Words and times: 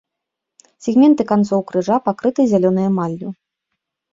Сегменты 0.85 1.23
канцоў 1.31 1.61
крыжа 1.73 1.97
пакрыты 2.07 2.41
зялёнай 2.55 2.85
эмаллю. 2.93 3.29